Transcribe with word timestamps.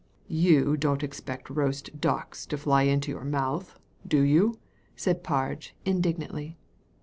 You 0.27 0.77
don't 0.77 1.03
expect 1.03 1.47
roast 1.47 2.01
ducks 2.01 2.47
to 2.47 2.57
fly 2.57 2.81
into 2.89 3.11
your 3.11 3.23
mouth, 3.23 3.77
do 4.07 4.21
you?" 4.21 4.57
said 4.95 5.23
Parge, 5.23 5.75
indignantly. 5.85 6.57